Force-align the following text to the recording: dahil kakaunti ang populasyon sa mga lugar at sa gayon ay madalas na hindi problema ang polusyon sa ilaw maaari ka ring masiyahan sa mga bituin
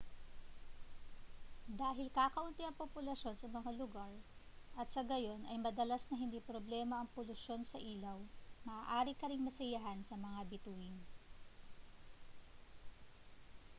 dahil 1.81 2.07
kakaunti 2.19 2.63
ang 2.65 2.73
populasyon 2.83 3.35
sa 3.37 3.45
mga 3.57 3.69
lugar 3.79 4.09
at 4.79 4.87
sa 4.91 5.01
gayon 5.11 5.37
ay 5.45 5.57
madalas 5.65 6.03
na 6.09 6.15
hindi 6.23 6.39
problema 6.49 6.95
ang 6.97 7.11
polusyon 7.15 7.61
sa 7.67 7.77
ilaw 7.93 8.17
maaari 8.67 9.13
ka 9.19 9.25
ring 9.31 9.43
masiyahan 9.45 9.99
sa 10.05 10.15
mga 10.25 10.39
bituin 10.51 10.95